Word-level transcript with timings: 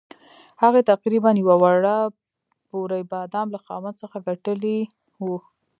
هغې 0.61 0.81
تقریباً 0.91 1.31
یوه 1.41 1.55
وړه 1.61 1.97
بورۍ 2.69 3.03
بادام 3.11 3.47
له 3.55 3.59
خاوند 3.65 3.95
څخه 4.03 4.17
ګټلي 4.27 4.77
وو. 5.23 5.37